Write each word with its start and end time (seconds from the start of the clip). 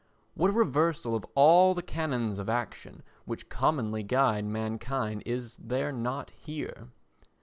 What 0.33 0.49
a 0.49 0.53
reversal 0.53 1.13
of 1.15 1.27
all 1.35 1.75
the 1.75 1.83
canons 1.83 2.39
of 2.39 2.49
action 2.49 3.03
which 3.25 3.49
commonly 3.49 4.01
guide 4.01 4.45
mankind 4.45 5.21
is 5.27 5.55
there 5.57 5.91
not 5.91 6.31
here? 6.31 6.87